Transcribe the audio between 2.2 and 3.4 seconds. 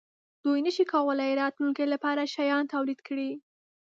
شیان تولید کړي.